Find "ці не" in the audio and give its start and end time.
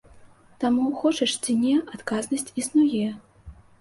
1.47-1.73